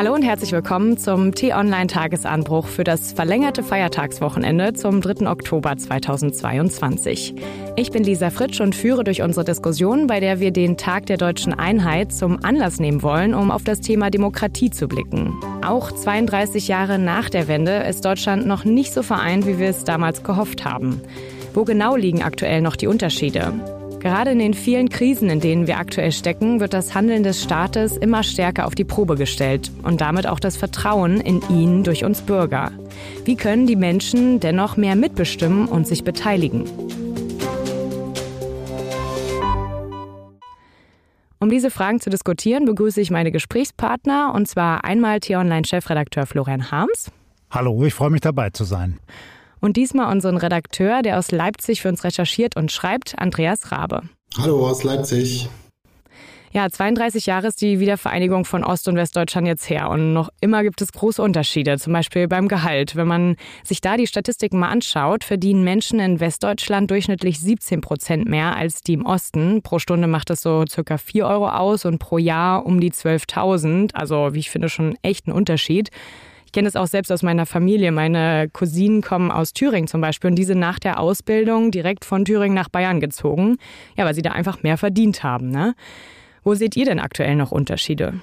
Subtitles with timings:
[0.00, 5.28] Hallo und herzlich willkommen zum T-Online-Tagesanbruch für das verlängerte Feiertagswochenende zum 3.
[5.28, 7.34] Oktober 2022.
[7.76, 11.18] Ich bin Lisa Fritsch und führe durch unsere Diskussion, bei der wir den Tag der
[11.18, 15.38] deutschen Einheit zum Anlass nehmen wollen, um auf das Thema Demokratie zu blicken.
[15.62, 19.84] Auch 32 Jahre nach der Wende ist Deutschland noch nicht so vereint, wie wir es
[19.84, 21.02] damals gehofft haben.
[21.52, 23.52] Wo genau liegen aktuell noch die Unterschiede?
[24.00, 27.98] Gerade in den vielen Krisen, in denen wir aktuell stecken, wird das Handeln des Staates
[27.98, 32.22] immer stärker auf die Probe gestellt und damit auch das Vertrauen in ihn durch uns
[32.22, 32.72] Bürger.
[33.26, 36.64] Wie können die Menschen dennoch mehr mitbestimmen und sich beteiligen?
[41.38, 47.10] Um diese Fragen zu diskutieren, begrüße ich meine Gesprächspartner und zwar einmal T-Online-Chefredakteur Florian Harms.
[47.50, 48.98] Hallo, ich freue mich dabei zu sein.
[49.60, 54.02] Und diesmal unseren Redakteur, der aus Leipzig für uns recherchiert und schreibt, Andreas Rabe.
[54.38, 55.48] Hallo aus Leipzig.
[56.52, 60.64] Ja, 32 Jahre ist die Wiedervereinigung von Ost- und Westdeutschland jetzt her und noch immer
[60.64, 62.96] gibt es große Unterschiede, zum Beispiel beim Gehalt.
[62.96, 68.28] Wenn man sich da die Statistiken mal anschaut, verdienen Menschen in Westdeutschland durchschnittlich 17 Prozent
[68.28, 69.62] mehr als die im Osten.
[69.62, 73.94] Pro Stunde macht das so circa 4 Euro aus und pro Jahr um die 12.000.
[73.94, 75.90] Also wie ich finde schon echt ein Unterschied.
[76.50, 77.92] Ich kenne es auch selbst aus meiner Familie.
[77.92, 82.56] Meine Cousinen kommen aus Thüringen zum Beispiel und diese nach der Ausbildung direkt von Thüringen
[82.56, 83.56] nach Bayern gezogen.
[83.96, 85.52] Ja, weil sie da einfach mehr verdient haben.
[85.52, 85.76] Ne?
[86.42, 88.14] Wo seht ihr denn aktuell noch Unterschiede?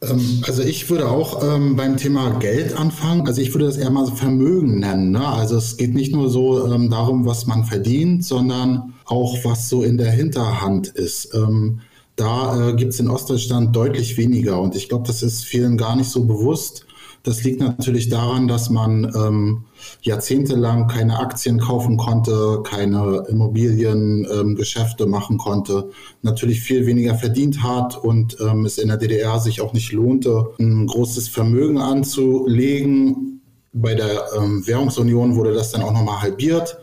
[0.00, 3.26] Ähm, also ich würde auch ähm, beim Thema Geld anfangen.
[3.26, 5.10] Also ich würde das eher mal Vermögen nennen.
[5.10, 5.28] Ne?
[5.28, 9.82] Also es geht nicht nur so ähm, darum, was man verdient, sondern auch was so
[9.82, 11.34] in der Hinterhand ist.
[11.34, 11.80] Ähm,
[12.16, 15.94] da äh, gibt es in Ostdeutschland deutlich weniger und ich glaube, das ist vielen gar
[15.94, 16.86] nicht so bewusst.
[17.22, 19.64] Das liegt natürlich daran, dass man ähm,
[20.00, 25.90] jahrzehntelang keine Aktien kaufen konnte, keine Immobiliengeschäfte ähm, machen konnte,
[26.22, 30.50] natürlich viel weniger verdient hat und ähm, es in der DDR sich auch nicht lohnte,
[30.58, 33.40] ein großes Vermögen anzulegen.
[33.72, 36.78] Bei der ähm, Währungsunion wurde das dann auch nochmal halbiert.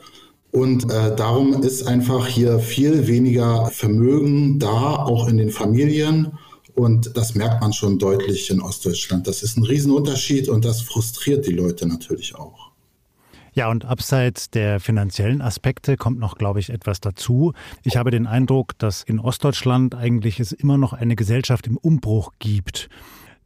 [0.51, 6.31] Und äh, darum ist einfach hier viel weniger Vermögen da, auch in den Familien.
[6.79, 9.27] Und das merkt man schon deutlich in Ostdeutschland.
[9.27, 12.71] Das ist ein Riesenunterschied und das frustriert die Leute natürlich auch.
[13.51, 17.51] Ja, und abseits der finanziellen Aspekte kommt noch, glaube ich, etwas dazu.
[17.83, 22.31] Ich habe den Eindruck, dass in Ostdeutschland eigentlich es immer noch eine Gesellschaft im Umbruch
[22.39, 22.87] gibt.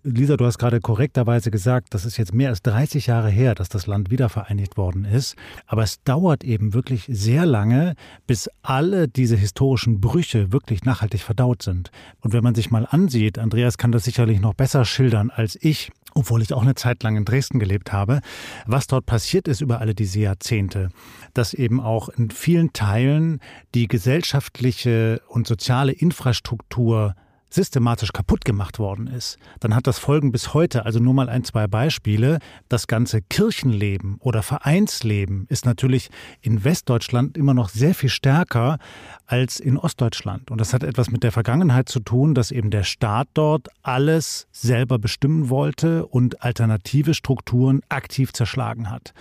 [0.05, 3.69] Lisa, du hast gerade korrekterweise gesagt, das ist jetzt mehr als 30 Jahre her, dass
[3.69, 5.37] das Land wiedervereinigt worden ist.
[5.65, 7.95] Aber es dauert eben wirklich sehr lange,
[8.27, 11.89] bis alle diese historischen Brüche wirklich nachhaltig verdaut sind.
[12.19, 15.89] Und wenn man sich mal ansieht, Andreas kann das sicherlich noch besser schildern als ich,
[16.13, 18.19] obwohl ich auch eine Zeit lang in Dresden gelebt habe,
[18.65, 20.89] was dort passiert ist über alle diese Jahrzehnte,
[21.33, 23.39] dass eben auch in vielen Teilen
[23.73, 27.15] die gesellschaftliche und soziale Infrastruktur
[27.53, 30.85] systematisch kaputt gemacht worden ist, dann hat das Folgen bis heute.
[30.85, 32.39] Also nur mal ein, zwei Beispiele.
[32.69, 36.09] Das ganze Kirchenleben oder Vereinsleben ist natürlich
[36.41, 38.77] in Westdeutschland immer noch sehr viel stärker
[39.25, 40.49] als in Ostdeutschland.
[40.49, 44.47] Und das hat etwas mit der Vergangenheit zu tun, dass eben der Staat dort alles
[44.51, 49.13] selber bestimmen wollte und alternative Strukturen aktiv zerschlagen hat.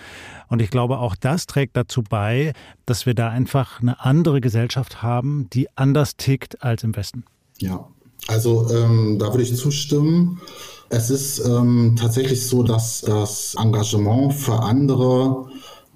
[0.48, 2.52] Und ich glaube, auch das trägt dazu bei,
[2.86, 7.24] dass wir da einfach eine andere Gesellschaft haben, die anders tickt als im Westen.
[7.58, 7.86] Ja,
[8.28, 10.40] also ähm, da würde ich zustimmen.
[10.88, 15.46] Es ist ähm, tatsächlich so, dass das Engagement für andere,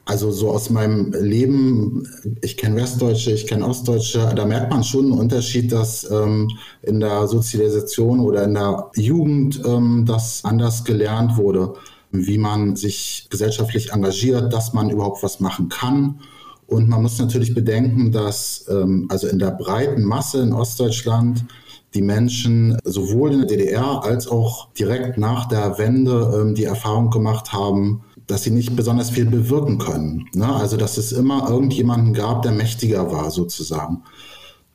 [0.06, 2.09] also so aus meinem Leben,
[2.41, 6.50] ich kenne Westdeutsche, ich kenne Ostdeutsche, da merkt man schon einen Unterschied, dass ähm,
[6.82, 11.75] in der Sozialisation oder in der Jugend ähm, das anders gelernt wurde,
[12.10, 16.20] wie man sich gesellschaftlich engagiert, dass man überhaupt was machen kann.
[16.66, 21.44] Und man muss natürlich bedenken, dass ähm, also in der breiten Masse in Ostdeutschland
[21.97, 27.11] die Menschen sowohl in der DDR als auch direkt nach der Wende ähm, die Erfahrung
[27.11, 30.27] gemacht haben, dass sie nicht besonders viel bewirken können.
[30.35, 30.47] Ne?
[30.47, 34.03] Also dass es immer irgendjemanden gab, der mächtiger war sozusagen.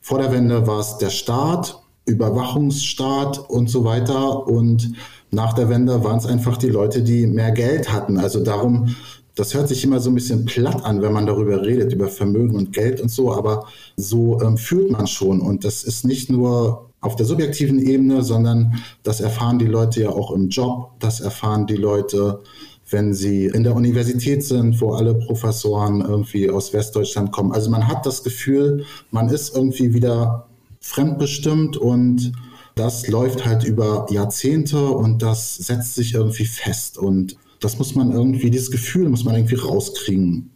[0.00, 4.48] Vor der Wende war es der Staat, Überwachungsstaat und so weiter.
[4.48, 4.94] Und
[5.30, 8.18] nach der Wende waren es einfach die Leute, die mehr Geld hatten.
[8.18, 8.96] Also darum,
[9.36, 12.56] das hört sich immer so ein bisschen platt an, wenn man darüber redet, über Vermögen
[12.56, 15.40] und Geld und so, aber so ähm, fühlt man schon.
[15.40, 20.10] Und das ist nicht nur auf der subjektiven Ebene, sondern das erfahren die Leute ja
[20.10, 22.40] auch im Job, das erfahren die Leute,
[22.88, 27.52] wenn sie in der Universität sind, wo alle Professoren irgendwie aus Westdeutschland kommen.
[27.52, 30.46] Also man hat das Gefühl, man ist irgendwie wieder
[30.80, 32.32] fremdbestimmt und
[32.76, 38.12] das läuft halt über Jahrzehnte und das setzt sich irgendwie fest und das muss man
[38.12, 40.51] irgendwie, dieses Gefühl muss man irgendwie rauskriegen.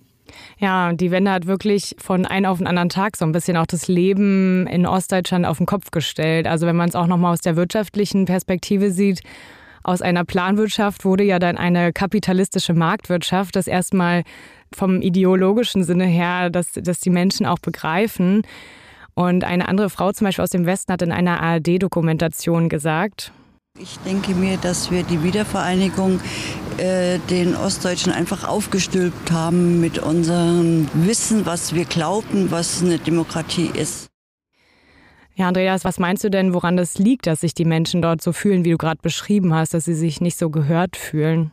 [0.58, 3.67] Ja, die Wende hat wirklich von einem auf den anderen Tag so ein bisschen auch
[3.67, 6.47] das Leben in Ostdeutschland auf den Kopf gestellt.
[6.47, 9.23] Also wenn man es auch nochmal aus der wirtschaftlichen Perspektive sieht,
[9.82, 14.25] aus einer Planwirtschaft wurde ja dann eine kapitalistische Marktwirtschaft, das erstmal
[14.75, 18.43] vom ideologischen Sinne her, dass, dass die Menschen auch begreifen.
[19.14, 23.32] Und eine andere Frau zum Beispiel aus dem Westen hat in einer ARD-Dokumentation gesagt,
[23.78, 26.20] ich denke mir, dass wir die Wiedervereinigung
[26.78, 33.70] äh, den Ostdeutschen einfach aufgestülpt haben mit unserem Wissen, was wir glaubten, was eine Demokratie
[33.75, 34.06] ist.
[35.34, 38.32] Ja, Andreas, was meinst du denn, woran das liegt, dass sich die Menschen dort so
[38.32, 41.50] fühlen, wie du gerade beschrieben hast, dass sie sich nicht so gehört fühlen?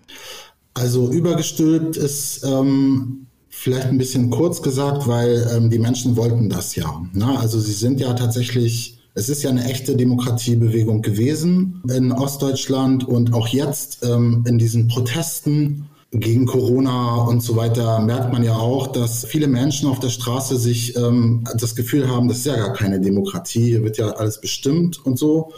[0.74, 6.76] Also übergestülpt ist ähm, vielleicht ein bisschen kurz gesagt, weil ähm, die Menschen wollten das
[6.76, 7.02] ja.
[7.12, 7.38] Ne?
[7.38, 13.34] Also sie sind ja tatsächlich es ist ja eine echte Demokratiebewegung gewesen in Ostdeutschland und
[13.34, 18.88] auch jetzt ähm, in diesen Protesten gegen Corona und so weiter merkt man ja auch,
[18.88, 22.74] dass viele Menschen auf der Straße sich ähm, das Gefühl haben, das ist ja gar
[22.74, 25.54] keine Demokratie, hier wird ja alles bestimmt und so.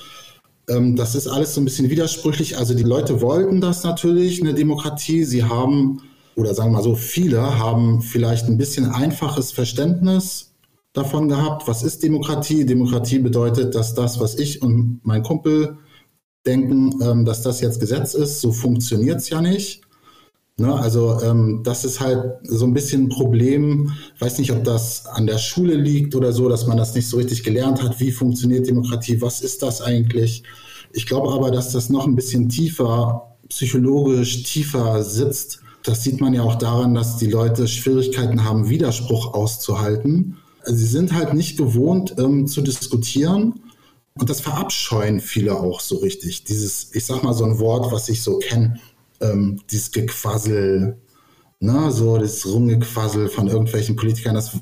[0.70, 2.58] Ähm, das ist alles so ein bisschen widersprüchlich.
[2.58, 5.26] Also die Leute wollten das natürlich, eine Demokratie.
[5.26, 6.02] Sie haben,
[6.36, 10.55] oder sagen wir mal so, viele haben vielleicht ein bisschen einfaches Verständnis
[10.96, 12.66] davon gehabt, was ist Demokratie?
[12.66, 15.78] Demokratie bedeutet, dass das, was ich und mein Kumpel
[16.46, 19.82] denken, ähm, dass das jetzt Gesetz ist, so funktioniert es ja nicht.
[20.58, 23.92] Ne, also ähm, das ist halt so ein bisschen ein Problem.
[24.16, 27.10] Ich weiß nicht, ob das an der Schule liegt oder so, dass man das nicht
[27.10, 28.00] so richtig gelernt hat.
[28.00, 29.22] Wie funktioniert Demokratie?
[29.22, 30.44] Was ist das eigentlich?
[30.94, 35.60] Ich glaube aber, dass das noch ein bisschen tiefer, psychologisch tiefer sitzt.
[35.84, 41.14] Das sieht man ja auch daran, dass die Leute Schwierigkeiten haben, Widerspruch auszuhalten sie sind
[41.14, 43.62] halt nicht gewohnt ähm, zu diskutieren.
[44.18, 46.46] Und das verabscheuen viele auch so richtig.
[46.46, 48.80] Dieses, ich sag mal so ein Wort, was ich so kenne,
[49.20, 50.98] ähm, dieses Gequassel,
[51.60, 54.58] ne, so das Rumgequassel von irgendwelchen Politikern, das,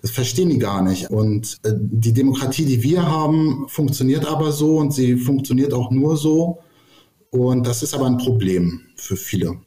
[0.00, 1.10] das verstehen die gar nicht.
[1.10, 6.16] Und äh, die Demokratie, die wir haben, funktioniert aber so und sie funktioniert auch nur
[6.16, 6.58] so.
[7.30, 9.60] Und das ist aber ein Problem für viele.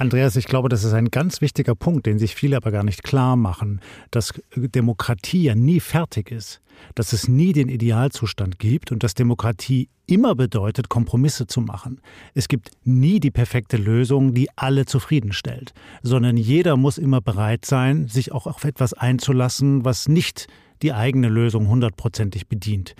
[0.00, 3.02] Andreas, ich glaube, das ist ein ganz wichtiger Punkt, den sich viele aber gar nicht
[3.02, 6.62] klar machen, dass Demokratie ja nie fertig ist,
[6.94, 12.00] dass es nie den Idealzustand gibt und dass Demokratie immer bedeutet, Kompromisse zu machen.
[12.32, 18.08] Es gibt nie die perfekte Lösung, die alle zufriedenstellt, sondern jeder muss immer bereit sein,
[18.08, 20.46] sich auch auf etwas einzulassen, was nicht
[20.82, 22.94] die eigene Lösung hundertprozentig bedient.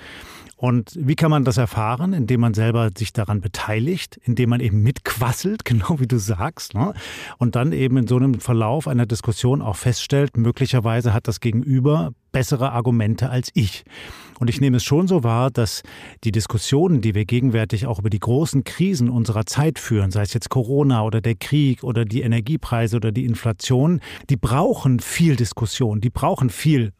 [0.61, 2.13] Und wie kann man das erfahren?
[2.13, 6.75] Indem man selber sich daran beteiligt, indem man eben mitquasselt, genau wie du sagst.
[6.75, 6.93] Ne?
[7.39, 12.13] Und dann eben in so einem Verlauf einer Diskussion auch feststellt, möglicherweise hat das Gegenüber
[12.31, 13.85] bessere Argumente als ich.
[14.39, 15.83] Und ich nehme es schon so wahr, dass
[16.25, 20.35] die Diskussionen, die wir gegenwärtig auch über die großen Krisen unserer Zeit führen, sei es
[20.35, 26.03] jetzt Corona oder der Krieg oder die Energiepreise oder die Inflation, die brauchen viel Diskussion,
[26.03, 26.93] die brauchen viel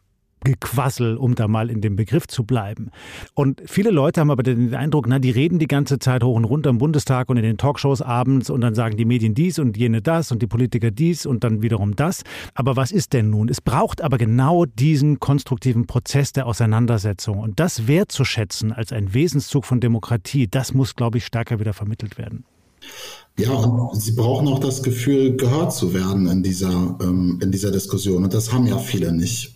[0.43, 2.89] Gequassel, um da mal in dem Begriff zu bleiben.
[3.33, 6.45] Und viele Leute haben aber den Eindruck, na, die reden die ganze Zeit hoch und
[6.45, 9.77] runter im Bundestag und in den Talkshows abends und dann sagen die Medien dies und
[9.77, 12.23] jene das und die Politiker dies und dann wiederum das.
[12.55, 13.49] Aber was ist denn nun?
[13.49, 19.65] Es braucht aber genau diesen konstruktiven Prozess der Auseinandersetzung und das wertzuschätzen als ein Wesenszug
[19.65, 22.45] von Demokratie, das muss, glaube ich, stärker wieder vermittelt werden.
[23.37, 27.71] Ja, und sie brauchen auch das Gefühl, gehört zu werden in dieser, ähm, in dieser
[27.71, 28.23] Diskussion.
[28.23, 29.55] Und das haben ja viele nicht.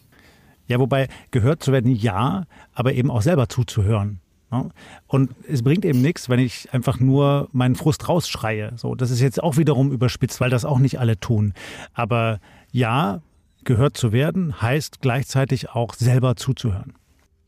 [0.68, 4.20] Ja, wobei gehört zu werden, ja, aber eben auch selber zuzuhören.
[4.52, 4.70] Ne?
[5.08, 8.74] Und es bringt eben nichts, wenn ich einfach nur meinen Frust rausschreie.
[8.76, 11.54] So, das ist jetzt auch wiederum überspitzt, weil das auch nicht alle tun.
[11.94, 12.40] Aber
[12.72, 13.22] ja,
[13.64, 16.94] gehört zu werden, heißt gleichzeitig auch selber zuzuhören.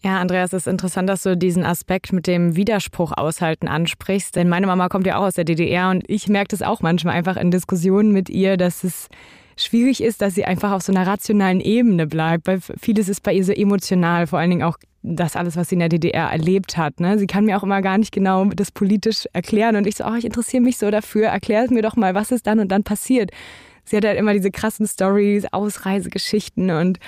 [0.03, 4.35] Ja, Andreas, es ist interessant, dass du diesen Aspekt mit dem Widerspruch aushalten ansprichst.
[4.35, 7.15] Denn meine Mama kommt ja auch aus der DDR und ich merke das auch manchmal
[7.15, 9.09] einfach in Diskussionen mit ihr, dass es
[9.57, 13.33] schwierig ist, dass sie einfach auf so einer rationalen Ebene bleibt, weil vieles ist bei
[13.33, 16.77] ihr so emotional, vor allen Dingen auch das alles, was sie in der DDR erlebt
[16.77, 16.99] hat.
[16.99, 17.17] Ne?
[17.17, 20.15] Sie kann mir auch immer gar nicht genau das politisch erklären und ich so, oh,
[20.15, 23.31] ich interessiere mich so dafür, erklärt mir doch mal, was ist dann und dann passiert.
[23.83, 26.99] Sie hat halt immer diese krassen Stories, Ausreisegeschichten und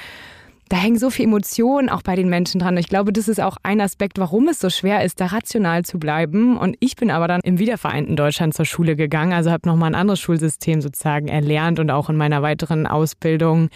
[0.69, 2.77] da hängen so viele Emotionen auch bei den Menschen dran.
[2.77, 5.97] Ich glaube, das ist auch ein Aspekt, warum es so schwer ist, da rational zu
[5.97, 6.57] bleiben.
[6.57, 9.95] Und ich bin aber dann im wiedervereinten Deutschland zur Schule gegangen, also habe nochmal ein
[9.95, 13.69] anderes Schulsystem sozusagen erlernt und auch in meiner weiteren Ausbildung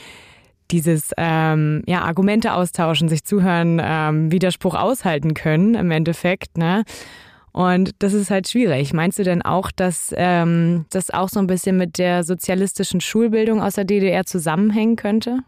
[0.70, 6.58] dieses ähm, ja, Argumente austauschen, sich zuhören, ähm, Widerspruch aushalten können im Endeffekt.
[6.58, 6.84] Ne?
[7.52, 8.94] Und das ist halt schwierig.
[8.94, 13.62] Meinst du denn auch, dass ähm, das auch so ein bisschen mit der sozialistischen Schulbildung
[13.62, 15.40] aus der DDR zusammenhängen könnte?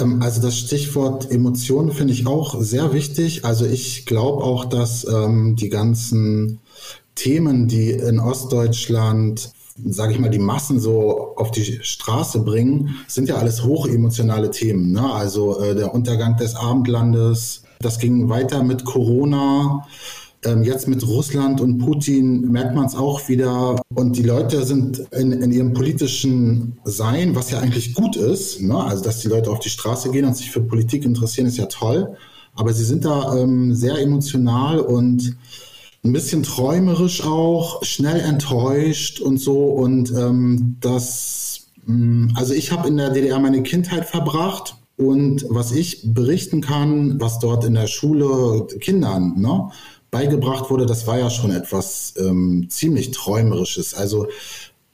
[0.00, 3.44] Ähm, also das Stichwort Emotionen finde ich auch sehr wichtig.
[3.44, 6.60] Also ich glaube auch, dass ähm, die ganzen
[7.14, 9.52] Themen, die in Ostdeutschland,
[9.84, 14.92] sage ich mal, die Massen so auf die Straße bringen, sind ja alles hochemotionale Themen.
[14.92, 15.12] Ne?
[15.12, 19.86] Also äh, der Untergang des Abendlandes, das ging weiter mit Corona.
[20.44, 23.80] Ähm, jetzt mit Russland und Putin merkt man es auch wieder.
[23.94, 28.82] Und die Leute sind in, in, ihrem politischen Sein, was ja eigentlich gut ist, ne?
[28.82, 31.66] also dass die Leute auf die Straße gehen und sich für Politik interessieren, ist ja
[31.66, 32.16] toll.
[32.54, 35.36] Aber sie sind da ähm, sehr emotional und
[36.04, 39.64] ein bisschen träumerisch auch, schnell enttäuscht und so.
[39.64, 44.76] Und ähm, das, mh, mm, also ich habe in der DDR meine Kindheit verbracht.
[44.96, 49.70] Und was ich berichten kann, was dort in der Schule Kindern ne,
[50.14, 53.94] beigebracht wurde, das war ja schon etwas ähm, ziemlich Träumerisches.
[53.94, 54.28] Also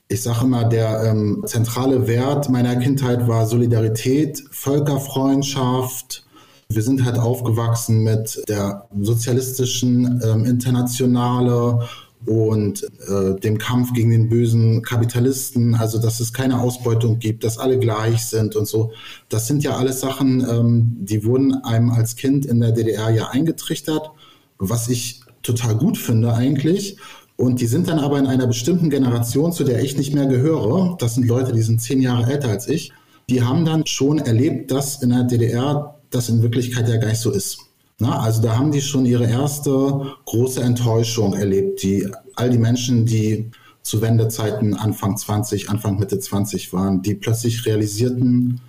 [0.08, 6.24] ich sage immer, der ähm, zentrale Wert meiner Kindheit war Solidarität, Völkerfreundschaft,
[6.70, 11.86] wir sind halt aufgewachsen mit der sozialistischen ähm, Internationale
[12.24, 17.58] und äh, dem Kampf gegen den bösen Kapitalisten, also dass es keine Ausbeutung gibt, dass
[17.58, 18.92] alle gleich sind und so.
[19.28, 23.28] Das sind ja alles Sachen, ähm, die wurden einem als Kind in der DDR ja
[23.28, 24.12] eingetrichtert,
[24.60, 26.98] was ich total gut finde eigentlich.
[27.36, 30.96] Und die sind dann aber in einer bestimmten Generation, zu der ich nicht mehr gehöre.
[30.98, 32.92] Das sind Leute, die sind zehn Jahre älter als ich.
[33.30, 37.20] Die haben dann schon erlebt, dass in der DDR das in Wirklichkeit ja gar nicht
[37.20, 37.58] so ist.
[37.98, 43.06] Na, also da haben die schon ihre erste große Enttäuschung erlebt, die all die Menschen,
[43.06, 43.50] die
[43.82, 48.60] zu Wendezeiten Anfang 20, Anfang Mitte 20 waren, die plötzlich realisierten,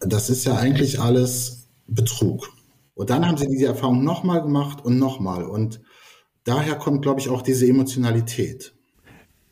[0.00, 2.50] das ist ja eigentlich alles Betrug.
[2.96, 5.44] Und dann haben sie diese Erfahrung nochmal gemacht und nochmal.
[5.44, 5.82] Und
[6.44, 8.74] daher kommt, glaube ich, auch diese Emotionalität.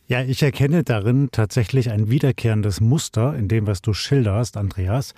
[0.06, 5.14] Ja, ich erkenne darin tatsächlich ein wiederkehrendes Muster in dem, was du schilderst, Andreas.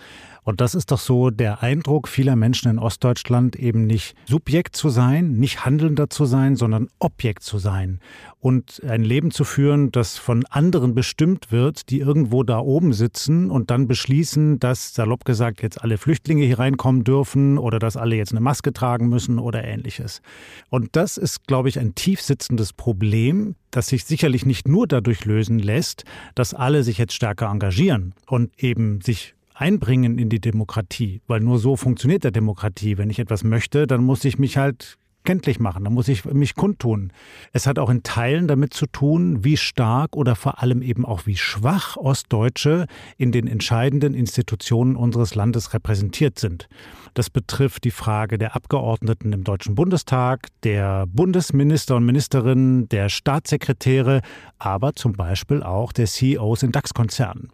[0.47, 4.91] Und das ist doch so der Eindruck vieler Menschen in Ostdeutschland, eben nicht Subjekt zu
[4.91, 7.99] sein, nicht Handelnder zu sein, sondern Objekt zu sein.
[8.39, 13.51] Und ein Leben zu führen, das von anderen bestimmt wird, die irgendwo da oben sitzen
[13.51, 18.15] und dann beschließen, dass, salopp gesagt, jetzt alle Flüchtlinge hier reinkommen dürfen oder dass alle
[18.15, 20.23] jetzt eine Maske tragen müssen oder ähnliches.
[20.71, 25.25] Und das ist, glaube ich, ein tief sitzendes Problem, das sich sicherlich nicht nur dadurch
[25.25, 26.05] lösen lässt,
[26.37, 31.59] dass alle sich jetzt stärker engagieren und eben sich einbringen in die Demokratie, weil nur
[31.59, 32.99] so funktioniert der Demokratie.
[32.99, 36.55] Wenn ich etwas möchte, dann muss ich mich halt kenntlich machen, dann muss ich mich
[36.55, 37.13] kundtun.
[37.53, 41.27] Es hat auch in Teilen damit zu tun, wie stark oder vor allem eben auch
[41.27, 42.87] wie schwach Ostdeutsche
[43.19, 46.69] in den entscheidenden Institutionen unseres Landes repräsentiert sind.
[47.13, 54.21] Das betrifft die Frage der Abgeordneten im Deutschen Bundestag, der Bundesminister und Ministerinnen, der Staatssekretäre,
[54.59, 57.51] aber zum Beispiel auch der CEOs in DAX-Konzernen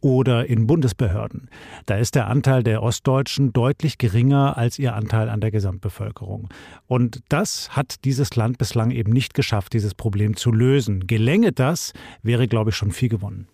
[0.00, 1.48] oder in Bundesbehörden.
[1.86, 6.48] Da ist der Anteil der Ostdeutschen deutlich geringer als ihr Anteil an der Gesamtbevölkerung.
[6.86, 11.06] Und das hat dieses Land bislang eben nicht geschafft, dieses Problem zu lösen.
[11.06, 13.48] Gelänge das, wäre, glaube ich, schon viel gewonnen.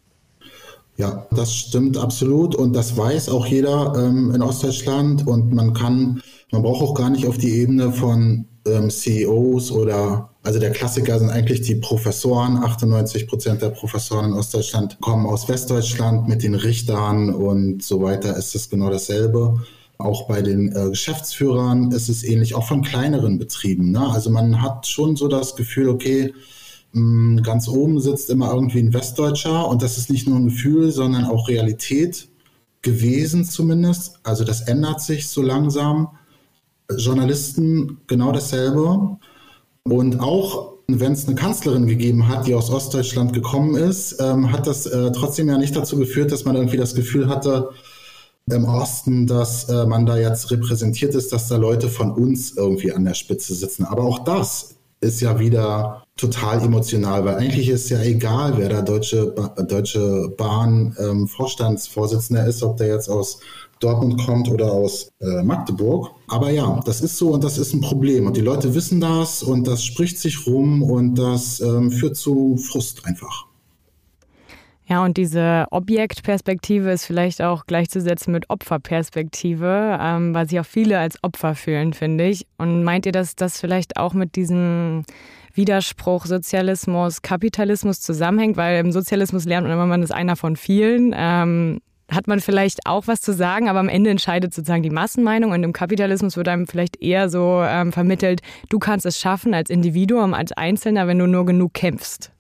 [0.99, 6.23] Ja, das stimmt absolut und das weiß auch jeder ähm, in Ostdeutschland und man kann,
[6.51, 11.19] man braucht auch gar nicht auf die Ebene von ähm, CEOs oder also der Klassiker
[11.19, 12.57] sind eigentlich die Professoren.
[12.57, 16.29] 98 Prozent der Professoren in Ostdeutschland kommen aus Westdeutschland.
[16.29, 19.61] Mit den Richtern und so weiter ist es genau dasselbe.
[19.99, 23.93] Auch bei den äh, Geschäftsführern ist es ähnlich, auch von kleineren Betrieben.
[23.93, 24.11] Ne?
[24.11, 26.35] Also man hat schon so das Gefühl, okay,
[26.93, 30.47] mh, hm, ganz oben sitzt immer irgendwie ein Westdeutscher und das ist nicht nur ein
[30.47, 32.29] Gefühl, sondern auch Realität
[32.83, 34.19] gewesen zumindest.
[34.25, 36.09] Also das ändert sich so langsam.
[36.97, 39.19] Journalisten genau dasselbe.
[39.85, 44.67] Und auch wenn es eine Kanzlerin gegeben hat, die aus Ostdeutschland gekommen ist, ähm, hat
[44.67, 47.71] das äh, trotzdem ja nicht dazu geführt, dass man irgendwie das Gefühl hatte
[48.51, 52.93] im Osten, dass äh, man da jetzt repräsentiert ist, dass da Leute von uns irgendwie
[52.93, 53.85] an der Spitze sitzen.
[53.85, 58.83] Aber auch das ist ja wieder total emotional, weil eigentlich ist ja egal, wer da
[58.83, 59.35] Deutsche,
[59.69, 63.41] Deutsche Bahn ähm, Vorstandsvorsitzender ist, ob der jetzt aus
[63.83, 66.11] Dortmund kommt oder aus äh, Magdeburg.
[66.29, 68.27] Aber ja, das ist so und das ist ein Problem.
[68.27, 72.57] Und die Leute wissen das und das spricht sich rum und das ähm, führt zu
[72.57, 73.47] Frust einfach.
[74.87, 80.99] Ja, und diese Objektperspektive ist vielleicht auch gleichzusetzen mit Opferperspektive, ähm, weil sich auch viele
[80.99, 82.47] als Opfer fühlen, finde ich.
[82.59, 85.05] Und meint ihr, dass das vielleicht auch mit diesem
[85.55, 88.57] Widerspruch Sozialismus, Kapitalismus zusammenhängt?
[88.57, 91.15] Weil im Sozialismus lernt man immer, man ist einer von vielen.
[91.17, 91.81] Ähm,
[92.15, 95.63] hat man vielleicht auch was zu sagen, aber am Ende entscheidet sozusagen die Massenmeinung und
[95.63, 100.35] im Kapitalismus wird einem vielleicht eher so ähm, vermittelt, du kannst es schaffen als Individuum,
[100.35, 102.31] als Einzelner, wenn du nur genug kämpfst.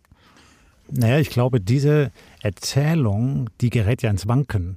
[0.91, 2.11] Naja, ich glaube, diese
[2.43, 4.77] Erzählung, die gerät ja ins Wanken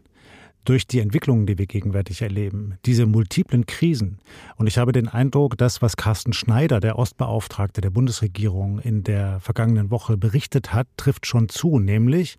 [0.65, 4.19] durch die Entwicklungen, die wir gegenwärtig erleben, diese multiplen Krisen.
[4.57, 9.39] Und ich habe den Eindruck, das, was Carsten Schneider, der Ostbeauftragte der Bundesregierung, in der
[9.39, 12.37] vergangenen Woche berichtet hat, trifft schon zu, nämlich,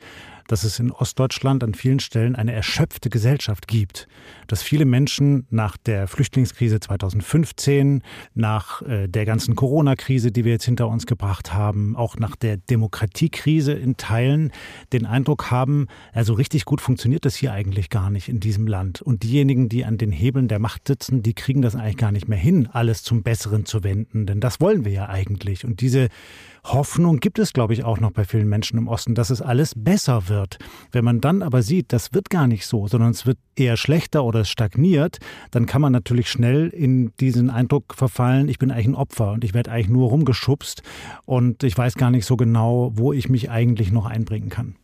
[0.49, 4.09] dass es in Ostdeutschland an vielen Stellen eine erschöpfte Gesellschaft gibt.
[4.47, 8.03] Dass viele Menschen nach der Flüchtlingskrise 2015,
[8.35, 12.57] nach äh, der ganzen Corona-Krise, die wir jetzt hinter uns gebracht haben, auch nach der
[12.57, 14.53] Demokratiekrise in Teilen
[14.93, 19.03] den Eindruck haben, also richtig gut funktioniert das hier eigentlich gar nicht in diesem Land.
[19.03, 22.29] Und diejenigen, die an den Hebeln der Macht sitzen, die kriegen das eigentlich gar nicht
[22.29, 24.27] mehr hin, alles zum Besseren zu wenden.
[24.27, 25.65] Denn das wollen wir ja eigentlich.
[25.65, 26.09] Und diese
[26.73, 29.73] Hoffnung gibt es, glaube ich, auch noch bei vielen Menschen im Osten, dass es alles
[29.77, 30.59] besser wird.
[30.91, 34.25] Wenn man dann aber sieht, das wird gar nicht so, sondern es wird eher schlechter
[34.25, 35.19] oder es stagniert,
[35.51, 39.45] dann kann man natürlich schnell in diesen Eindruck verfallen, ich bin eigentlich ein Opfer und
[39.45, 40.83] ich werde eigentlich nur rumgeschubst
[41.25, 44.77] und ich weiß gar nicht so genau, wo ich mich eigentlich noch einbringen kann.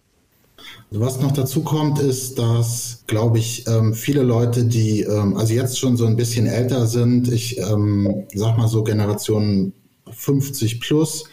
[0.91, 5.79] Was noch dazu kommt, ist, dass, glaube ich, ähm, viele Leute, die ähm, also jetzt
[5.79, 9.73] schon so ein bisschen älter sind, ich ähm, sag mal so Generation
[10.11, 11.25] 50 plus,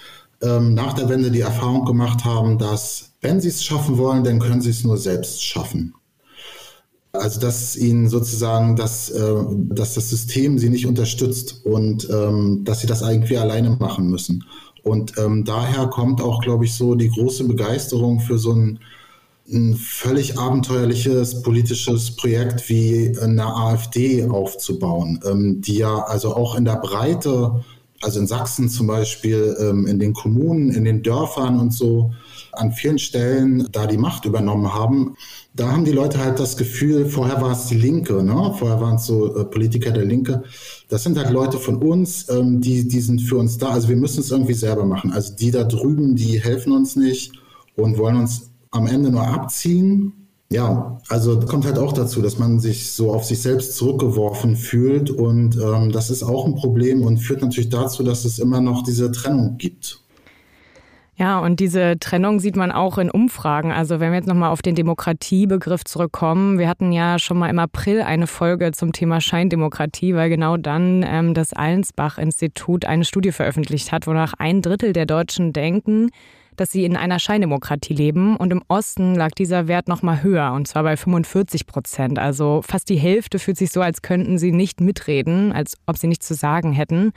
[0.42, 4.40] ähm, nach der Wende die Erfahrung gemacht haben, dass wenn sie es schaffen wollen, dann
[4.40, 5.94] können sie es nur selbst schaffen.
[7.12, 9.34] Also dass ihnen sozusagen das, äh,
[9.70, 14.44] dass das System sie nicht unterstützt und ähm, dass sie das irgendwie alleine machen müssen.
[14.84, 18.80] Und ähm, daher kommt auch, glaube ich, so die große Begeisterung für so ein,
[19.52, 26.66] ein völlig abenteuerliches politisches Projekt wie eine AfD aufzubauen, ähm, die ja also auch in
[26.66, 27.64] der Breite
[28.02, 32.12] also in Sachsen zum Beispiel, ähm, in den Kommunen, in den Dörfern und so,
[32.54, 35.16] an vielen Stellen da die Macht übernommen haben.
[35.54, 38.54] Da haben die Leute halt das Gefühl, vorher war es die Linke, ne?
[38.58, 40.44] vorher waren es so äh, Politiker der Linke.
[40.88, 43.70] Das sind halt Leute von uns, ähm, die, die sind für uns da.
[43.70, 45.12] Also wir müssen es irgendwie selber machen.
[45.12, 47.34] Also die da drüben, die helfen uns nicht
[47.76, 50.19] und wollen uns am Ende nur abziehen.
[50.52, 55.12] Ja, also kommt halt auch dazu, dass man sich so auf sich selbst zurückgeworfen fühlt
[55.12, 58.84] und ähm, das ist auch ein Problem und führt natürlich dazu, dass es immer noch
[58.84, 60.02] diese Trennung gibt.
[61.20, 63.74] Ja, und diese Trennung sieht man auch in Umfragen.
[63.74, 67.60] Also wenn wir jetzt nochmal auf den Demokratiebegriff zurückkommen, wir hatten ja schon mal im
[67.60, 73.92] April eine Folge zum Thema Scheindemokratie, weil genau dann ähm, das Allensbach-Institut eine Studie veröffentlicht
[73.92, 76.10] hat, wonach ein Drittel der Deutschen denken,
[76.60, 78.36] dass sie in einer Scheindemokratie leben.
[78.36, 82.20] Und im Osten lag dieser Wert noch mal höher, und zwar bei 45 Prozent.
[82.20, 86.08] Also fast die Hälfte fühlt sich so, als könnten sie nicht mitreden, als ob sie
[86.08, 87.14] nichts zu sagen hätten.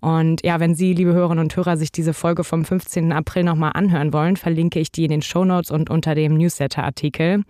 [0.00, 3.12] Und ja, wenn Sie, liebe Hörerinnen und Hörer, sich diese Folge vom 15.
[3.12, 7.42] April nochmal anhören wollen, verlinke ich die in den Shownotes und unter dem Newsletter-Artikel.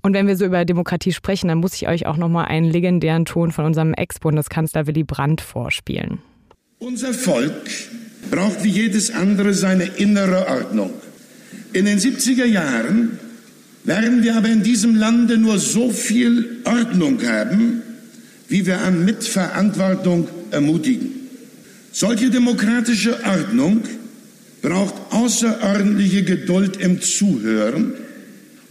[0.00, 3.24] Und wenn wir so über Demokratie sprechen, dann muss ich euch auch nochmal einen legendären
[3.24, 6.20] Ton von unserem Ex-Bundeskanzler Willy Brandt vorspielen.
[6.78, 7.70] Unser Volk
[8.30, 10.90] braucht wie jedes andere seine innere Ordnung.
[11.72, 13.18] In den 70er Jahren
[13.84, 17.82] werden wir aber in diesem Lande nur so viel Ordnung haben,
[18.48, 21.10] wie wir an Mitverantwortung ermutigen.
[21.92, 23.82] Solche demokratische Ordnung
[24.62, 27.94] braucht außerordentliche Geduld im Zuhören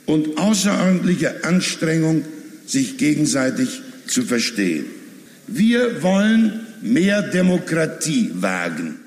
[0.06, 2.26] und außerordentliche Anstrengung,
[2.66, 4.86] sich gegenseitig zu verstehen.
[5.48, 9.03] Wir wollen mehr Demokratie wagen.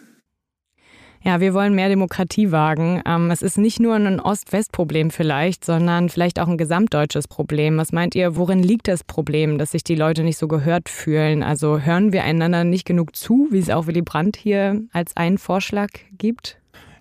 [1.27, 3.03] Ja, wir wollen mehr Demokratie wagen.
[3.05, 7.79] Ähm, es ist nicht nur ein Ost-West-Problem vielleicht, sondern vielleicht auch ein gesamtdeutsches Problem.
[7.79, 11.43] Was meint ihr, worin liegt das Problem, dass sich die Leute nicht so gehört fühlen?
[11.43, 15.39] Also hören wir einander nicht genug zu, wie es auch Willy Brandt hier als einen
[15.39, 16.59] Vorschlag gibt?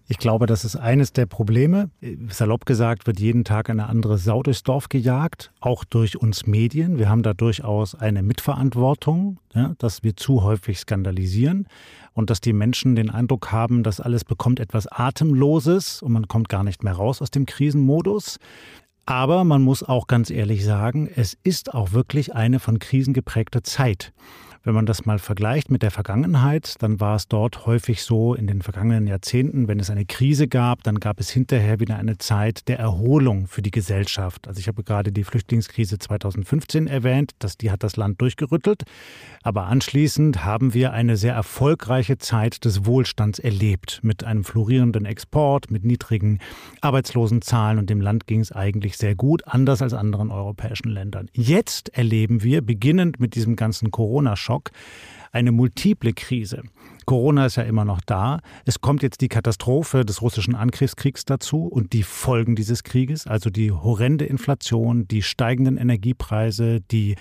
[0.08, 1.90] Ich glaube, das ist eines der Probleme.
[2.30, 7.00] Salopp gesagt wird jeden Tag eine andere Sau durchs Dorf gejagt, auch durch uns Medien.
[7.00, 11.68] Wir haben da durchaus eine Mitverantwortung, ja, dass wir zu häufig skandalisieren
[12.14, 16.50] und dass die Menschen den Eindruck haben, dass alles bekommt etwas Atemloses und man kommt
[16.50, 18.38] gar nicht mehr raus aus dem Krisenmodus.
[19.08, 23.64] Aber man muss auch ganz ehrlich sagen, es ist auch wirklich eine von Krisen geprägte
[23.64, 24.14] Zeit.
[24.66, 28.48] Wenn man das mal vergleicht mit der Vergangenheit, dann war es dort häufig so in
[28.48, 32.68] den vergangenen Jahrzehnten, wenn es eine Krise gab, dann gab es hinterher wieder eine Zeit
[32.68, 34.48] der Erholung für die Gesellschaft.
[34.48, 38.86] Also ich habe gerade die Flüchtlingskrise 2015 erwähnt, dass die hat das Land durchgerüttelt,
[39.44, 45.70] aber anschließend haben wir eine sehr erfolgreiche Zeit des Wohlstands erlebt mit einem florierenden Export,
[45.70, 46.40] mit niedrigen
[46.82, 51.30] Arbeitslosenzahlen und dem Land ging es eigentlich sehr gut, anders als anderen europäischen Ländern.
[51.34, 54.72] Jetzt erleben wir beginnend mit diesem ganzen Corona-Schock Schock
[55.32, 56.64] eine multiple Krise.
[57.06, 58.40] Corona ist ja immer noch da.
[58.64, 63.50] Es kommt jetzt die Katastrophe des russischen Angriffskriegs dazu und die Folgen dieses Krieges, also
[63.50, 67.16] die horrende Inflation, die steigenden Energiepreise, die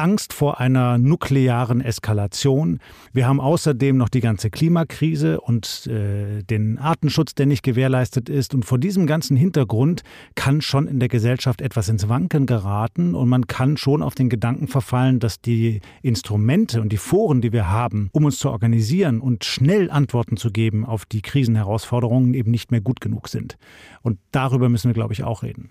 [0.00, 2.80] Angst vor einer nuklearen Eskalation.
[3.12, 8.54] Wir haben außerdem noch die ganze Klimakrise und äh, den Artenschutz, der nicht gewährleistet ist.
[8.54, 10.02] Und vor diesem ganzen Hintergrund
[10.36, 14.30] kann schon in der Gesellschaft etwas ins Wanken geraten und man kann schon auf den
[14.30, 19.20] Gedanken verfallen, dass die Instrumente und die Foren, die wir haben, um uns zu organisieren
[19.20, 23.58] und schnell Antworten zu geben auf die Krisenherausforderungen, eben nicht mehr gut genug sind.
[24.00, 25.68] Und darüber müssen wir, glaube ich, auch reden.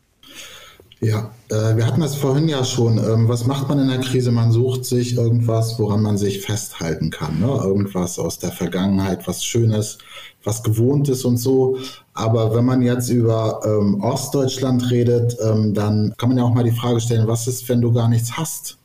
[1.01, 2.97] Ja, äh, wir hatten das vorhin ja schon.
[2.97, 4.33] Ähm, was macht man in der Krise?
[4.33, 7.39] Man sucht sich irgendwas, woran man sich festhalten kann.
[7.39, 7.47] Ne?
[7.47, 9.99] Irgendwas aus der Vergangenheit, was Schönes,
[10.43, 11.77] was Gewohntes und so.
[12.13, 16.65] Aber wenn man jetzt über ähm, Ostdeutschland redet, ähm, dann kann man ja auch mal
[16.65, 18.77] die Frage stellen, was ist, wenn du gar nichts hast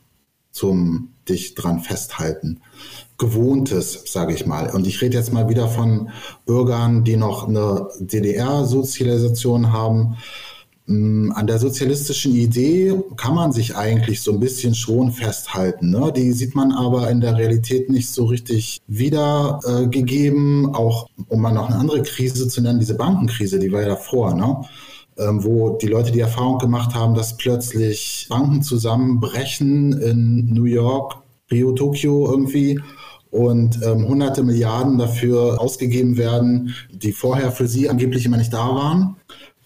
[0.51, 2.61] zum dich dran festhalten?
[3.17, 4.69] Gewohntes, sage ich mal.
[4.69, 6.09] Und ich rede jetzt mal wieder von
[6.45, 10.15] Bürgern, die noch eine DDR-Sozialisation haben
[10.87, 15.89] an der sozialistischen Idee kann man sich eigentlich so ein bisschen schon festhalten.
[15.89, 16.13] Ne?
[16.15, 20.65] Die sieht man aber in der Realität nicht so richtig wiedergegeben.
[20.65, 23.89] Äh, auch um mal noch eine andere Krise zu nennen, diese Bankenkrise, die war ja
[23.89, 24.61] davor, ne?
[25.17, 31.15] Ähm, wo die Leute die Erfahrung gemacht haben, dass plötzlich Banken zusammenbrechen in New York,
[31.49, 32.81] Rio, Tokio irgendwie
[33.31, 38.67] und ähm, hunderte Milliarden dafür ausgegeben werden, die vorher für sie angeblich immer nicht da
[38.67, 39.15] waren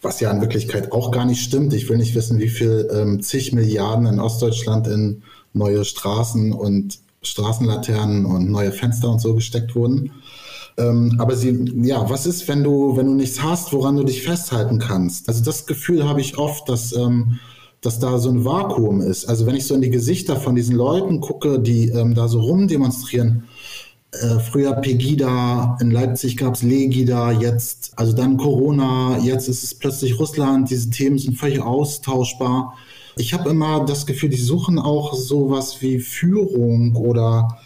[0.02, 1.74] was ja in Wirklichkeit auch gar nicht stimmt.
[1.74, 7.00] Ich will nicht wissen, wie viel ähm, zig Milliarden in Ostdeutschland in neue Straßen und
[7.22, 10.12] Straßenlaternen und neue Fenster und so gesteckt wurden.
[10.78, 14.24] Ähm, aber sie, ja, was ist, wenn du, wenn du nichts hast, woran du dich
[14.24, 15.28] festhalten kannst?
[15.28, 17.40] Also das Gefühl habe ich oft, dass, ähm,
[17.82, 19.26] dass da so ein Vakuum ist.
[19.26, 22.40] Also wenn ich so in die Gesichter von diesen Leuten gucke, die ähm, da so
[22.40, 23.44] rumdemonstrieren,
[24.12, 29.76] äh, früher Pegida, in Leipzig gab es Legida, jetzt, also dann Corona, jetzt ist es
[29.76, 32.76] plötzlich Russland, diese Themen sind völlig austauschbar.
[33.17, 37.60] Ich habe immer das Gefühl, die suchen auch sowas wie Führung oder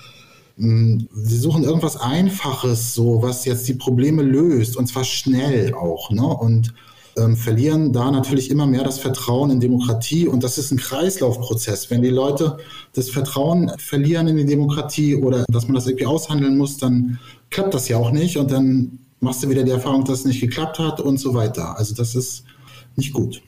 [0.57, 5.73] mh, hm, sie suchen irgendwas Einfaches, so was jetzt die Probleme löst und zwar schnell
[5.73, 6.11] auch.
[6.11, 6.25] Ne?
[6.25, 6.73] Und
[7.17, 10.27] ähm, verlieren da natürlich immer mehr das Vertrauen in Demokratie.
[10.27, 11.89] Und das ist ein Kreislaufprozess.
[11.89, 12.57] Wenn die Leute
[12.93, 17.73] das Vertrauen verlieren in die Demokratie oder dass man das irgendwie aushandeln muss, dann klappt
[17.73, 18.37] das ja auch nicht.
[18.37, 21.77] Und dann machst du wieder die Erfahrung, dass es nicht geklappt hat und so weiter.
[21.77, 22.43] Also das ist
[22.95, 23.41] nicht gut.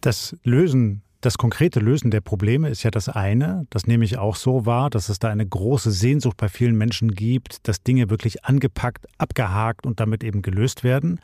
[0.00, 3.66] Das Lösen das konkrete Lösen der Probleme ist ja das eine.
[3.70, 7.12] Das nehme ich auch so wahr, dass es da eine große Sehnsucht bei vielen Menschen
[7.12, 11.20] gibt, dass Dinge wirklich angepackt, abgehakt und damit eben gelöst werden.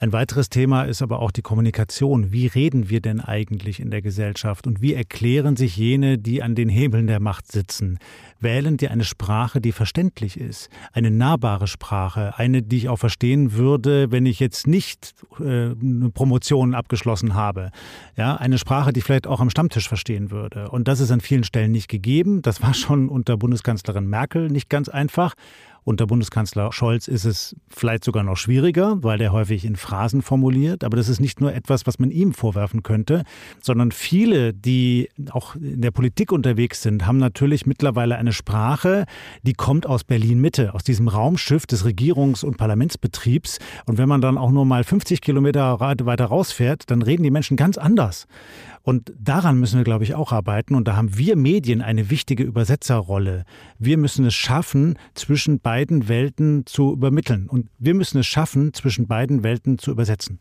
[0.00, 2.30] Ein weiteres Thema ist aber auch die Kommunikation.
[2.30, 6.54] Wie reden wir denn eigentlich in der Gesellschaft und wie erklären sich jene, die an
[6.54, 7.98] den Hebeln der Macht sitzen?
[8.38, 13.54] Wählen die eine Sprache, die verständlich ist, eine nahbare Sprache, eine, die ich auch verstehen
[13.54, 17.72] würde, wenn ich jetzt nicht äh, eine Promotion abgeschlossen habe.
[18.16, 20.70] Ja, eine Sprache, die ich vielleicht auch am Stammtisch verstehen würde.
[20.70, 22.40] Und das ist an vielen Stellen nicht gegeben.
[22.42, 25.34] Das war schon unter Bundeskanzlerin Merkel nicht ganz einfach.
[25.88, 30.84] Unter Bundeskanzler Scholz ist es vielleicht sogar noch schwieriger, weil der häufig in Phrasen formuliert.
[30.84, 33.22] Aber das ist nicht nur etwas, was man ihm vorwerfen könnte,
[33.62, 39.06] sondern viele, die auch in der Politik unterwegs sind, haben natürlich mittlerweile eine Sprache,
[39.44, 43.58] die kommt aus Berlin-Mitte, aus diesem Raumschiff des Regierungs- und Parlamentsbetriebs.
[43.86, 47.56] Und wenn man dann auch nur mal 50 Kilometer weiter rausfährt, dann reden die Menschen
[47.56, 48.26] ganz anders.
[48.88, 50.74] Und daran müssen wir, glaube ich, auch arbeiten.
[50.74, 53.44] Und da haben wir Medien eine wichtige Übersetzerrolle.
[53.78, 57.48] Wir müssen es schaffen, zwischen beiden Welten zu übermitteln.
[57.50, 60.38] Und wir müssen es schaffen, zwischen beiden Welten zu übersetzen.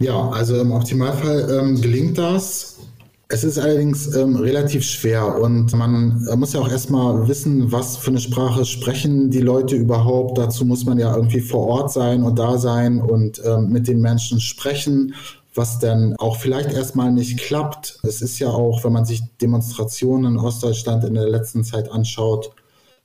[0.00, 2.80] Ja, also im Optimalfall ähm, gelingt das.
[3.28, 8.10] Es ist allerdings ähm, relativ schwer und man muss ja auch erstmal wissen, was für
[8.10, 10.38] eine Sprache sprechen die Leute überhaupt.
[10.38, 14.00] Dazu muss man ja irgendwie vor Ort sein und da sein und ähm, mit den
[14.00, 15.14] Menschen sprechen
[15.56, 17.98] was dann auch vielleicht erstmal nicht klappt.
[18.02, 22.50] Es ist ja auch, wenn man sich Demonstrationen in Ostdeutschland in der letzten Zeit anschaut,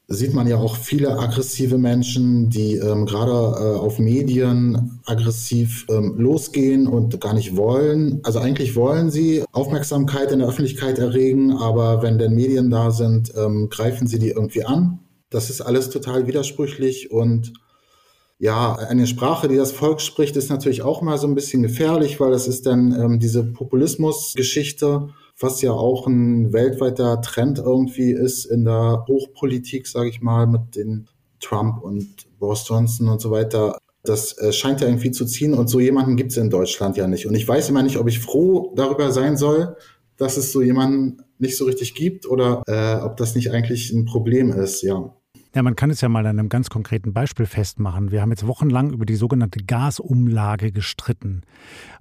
[0.07, 6.15] sieht man ja auch viele aggressive Menschen, die ähm, gerade äh, auf Medien aggressiv ähm,
[6.17, 8.19] losgehen und gar nicht wollen.
[8.23, 13.31] Also eigentlich wollen sie Aufmerksamkeit in der Öffentlichkeit erregen, aber wenn denn Medien da sind,
[13.37, 14.99] ähm, greifen sie die irgendwie an.
[15.29, 17.53] Das ist alles total widersprüchlich und
[18.41, 22.19] ja, eine Sprache, die das Volk spricht, ist natürlich auch mal so ein bisschen gefährlich,
[22.19, 28.45] weil das ist dann ähm, diese Populismusgeschichte, was ja auch ein weltweiter Trend irgendwie ist
[28.45, 31.07] in der Hochpolitik, sage ich mal, mit den
[31.39, 32.07] Trump und
[32.39, 33.77] Boris Johnson und so weiter.
[34.03, 37.05] Das äh, scheint ja irgendwie zu ziehen und so jemanden gibt es in Deutschland ja
[37.05, 37.27] nicht.
[37.27, 39.77] Und ich weiß immer nicht, ob ich froh darüber sein soll,
[40.17, 44.05] dass es so jemanden nicht so richtig gibt oder äh, ob das nicht eigentlich ein
[44.05, 45.13] Problem ist, ja.
[45.53, 48.11] Ja, man kann es ja mal an einem ganz konkreten Beispiel festmachen.
[48.11, 51.43] Wir haben jetzt wochenlang über die sogenannte Gasumlage gestritten.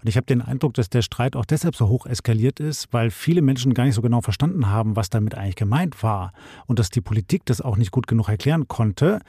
[0.03, 3.11] Und ich habe den Eindruck, dass der Streit auch deshalb so hoch eskaliert ist, weil
[3.11, 6.33] viele Menschen gar nicht so genau verstanden haben, was damit eigentlich gemeint war.
[6.67, 9.21] Und dass die Politik das auch nicht gut genug erklären konnte.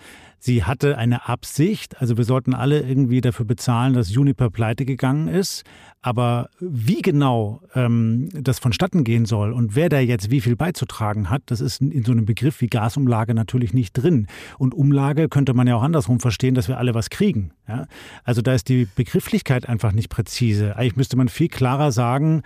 [0.44, 5.28] Sie hatte eine Absicht, also wir sollten alle irgendwie dafür bezahlen, dass Juniper pleite gegangen
[5.28, 5.64] ist.
[6.02, 11.30] Aber wie genau ähm, das vonstatten gehen soll und wer da jetzt wie viel beizutragen
[11.30, 14.26] hat, das ist in so einem Begriff wie Gasumlage natürlich nicht drin.
[14.58, 17.52] Und Umlage könnte man ja auch andersrum verstehen, dass wir alle was kriegen.
[17.68, 17.86] Ja?
[18.24, 20.61] Also da ist die Begrifflichkeit einfach nicht präzise.
[20.62, 22.42] Eigentlich müsste man viel klarer sagen,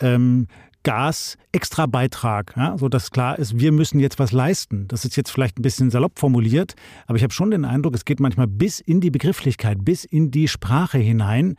[0.00, 0.46] ähm,
[0.84, 4.86] Gas extra Beitrag, ja, so klar ist, wir müssen jetzt was leisten.
[4.86, 6.74] Das ist jetzt vielleicht ein bisschen salopp formuliert,
[7.06, 10.30] aber ich habe schon den Eindruck, es geht manchmal bis in die Begrifflichkeit, bis in
[10.30, 11.56] die Sprache hinein,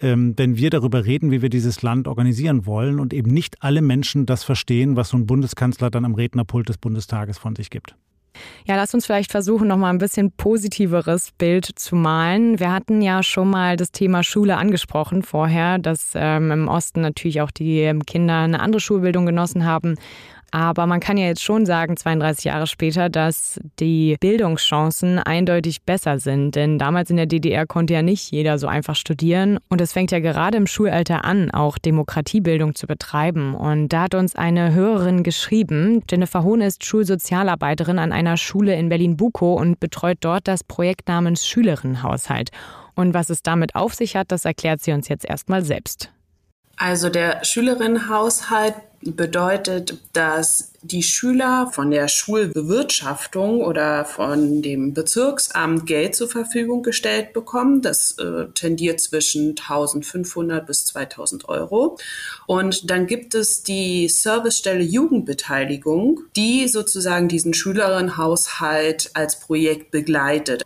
[0.00, 3.82] ähm, wenn wir darüber reden, wie wir dieses Land organisieren wollen und eben nicht alle
[3.82, 7.96] Menschen das verstehen, was so ein Bundeskanzler dann am Rednerpult des Bundestages von sich gibt.
[8.66, 12.58] Ja, lass uns vielleicht versuchen, noch mal ein bisschen positiveres Bild zu malen.
[12.60, 17.40] Wir hatten ja schon mal das Thema Schule angesprochen vorher, dass ähm, im Osten natürlich
[17.40, 19.96] auch die Kinder eine andere Schulbildung genossen haben.
[20.50, 26.18] Aber man kann ja jetzt schon sagen, 32 Jahre später, dass die Bildungschancen eindeutig besser
[26.18, 26.54] sind.
[26.54, 29.58] Denn damals in der DDR konnte ja nicht jeder so einfach studieren.
[29.68, 33.54] Und es fängt ja gerade im Schulalter an, auch Demokratiebildung zu betreiben.
[33.54, 36.02] Und da hat uns eine Hörerin geschrieben.
[36.10, 41.46] Jennifer Hohn ist Schulsozialarbeiterin an einer Schule in Berlin-Bukow und betreut dort das Projekt namens
[41.46, 42.50] Schülerinnenhaushalt.
[42.94, 46.10] Und was es damit auf sich hat, das erklärt sie uns jetzt erstmal selbst.
[46.76, 56.14] Also der Schülerinnenhaushalt bedeutet, dass die Schüler von der Schulbewirtschaftung oder von dem Bezirksamt Geld
[56.14, 57.80] zur Verfügung gestellt bekommen.
[57.80, 61.98] Das äh, tendiert zwischen 1500 bis 2000 Euro.
[62.46, 70.64] Und dann gibt es die Servicestelle Jugendbeteiligung, die sozusagen diesen Schülerinnenhaushalt als Projekt begleitet.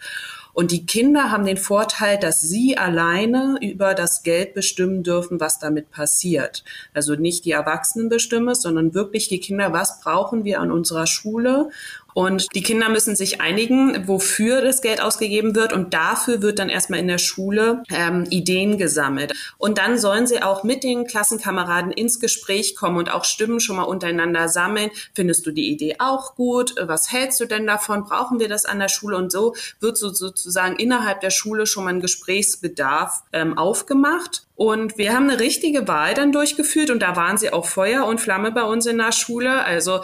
[0.54, 5.58] Und die Kinder haben den Vorteil, dass sie alleine über das Geld bestimmen dürfen, was
[5.58, 6.64] damit passiert.
[6.94, 11.70] Also nicht die Erwachsenen bestimmen sondern wirklich die Kinder, was brauchen wir an unserer Schule
[12.14, 15.72] und die Kinder müssen sich einigen, wofür das Geld ausgegeben wird.
[15.72, 19.34] Und dafür wird dann erstmal in der Schule ähm, Ideen gesammelt.
[19.58, 23.76] Und dann sollen sie auch mit den Klassenkameraden ins Gespräch kommen und auch Stimmen schon
[23.76, 24.90] mal untereinander sammeln.
[25.14, 26.74] Findest du die Idee auch gut?
[26.80, 28.04] Was hältst du denn davon?
[28.04, 29.16] Brauchen wir das an der Schule?
[29.16, 34.46] Und so wird so sozusagen innerhalb der Schule schon mal ein Gesprächsbedarf ähm, aufgemacht.
[34.56, 38.20] Und wir haben eine richtige Wahl dann durchgeführt und da waren sie auch Feuer und
[38.20, 39.64] Flamme bei uns in der Schule.
[39.64, 40.02] Also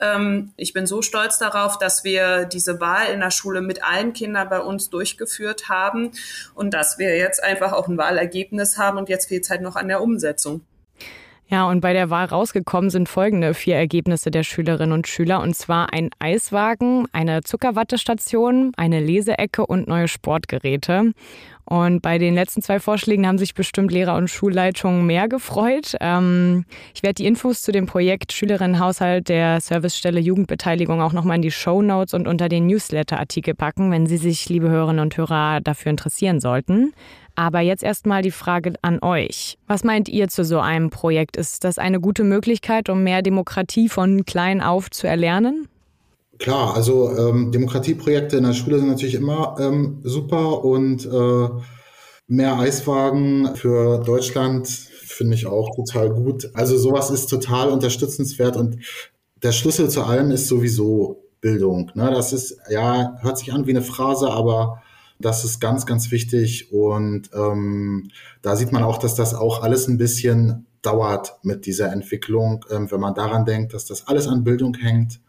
[0.00, 4.14] ähm, ich bin so stolz darauf, dass wir diese Wahl in der Schule mit allen
[4.14, 6.12] Kindern bei uns durchgeführt haben
[6.54, 9.76] und dass wir jetzt einfach auch ein Wahlergebnis haben und jetzt fehlt es halt noch
[9.76, 10.62] an der Umsetzung.
[11.50, 15.40] Ja, und bei der Wahl rausgekommen sind folgende vier Ergebnisse der Schülerinnen und Schüler.
[15.40, 21.12] Und zwar ein Eiswagen, eine Zuckerwattestation, eine Leseecke und neue Sportgeräte.
[21.64, 25.96] Und bei den letzten zwei Vorschlägen haben sich bestimmt Lehrer und Schulleitungen mehr gefreut.
[26.00, 31.42] Ähm, ich werde die Infos zu dem Projekt Schülerinnenhaushalt der Servicestelle Jugendbeteiligung auch nochmal in
[31.42, 35.60] die Show Notes und unter den Newsletter-Artikel packen, wenn Sie sich, liebe Hörerinnen und Hörer,
[35.60, 36.92] dafür interessieren sollten.
[37.40, 39.56] Aber jetzt erstmal die Frage an euch.
[39.66, 41.38] Was meint ihr zu so einem Projekt?
[41.38, 45.66] Ist das eine gute Möglichkeit, um mehr Demokratie von klein auf zu erlernen?
[46.38, 51.48] Klar, also ähm, Demokratieprojekte in der Schule sind natürlich immer ähm, super und äh,
[52.26, 56.50] mehr Eiswagen für Deutschland finde ich auch total gut.
[56.52, 58.76] Also sowas ist total unterstützenswert und
[59.42, 61.90] der Schlüssel zu allem ist sowieso Bildung.
[61.94, 62.10] Ne?
[62.10, 64.82] Das ist, ja, hört sich an wie eine Phrase, aber
[65.20, 68.10] das ist ganz, ganz wichtig und ähm,
[68.42, 72.90] da sieht man auch, dass das auch alles ein bisschen dauert mit dieser Entwicklung, ähm,
[72.90, 75.20] wenn man daran denkt, dass das alles an Bildung hängt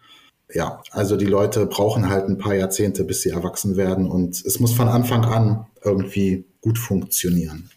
[0.54, 4.60] ja, also die Leute brauchen halt ein paar Jahrzehnte, bis sie erwachsen werden und es
[4.60, 7.69] muss von Anfang an irgendwie gut funktionieren.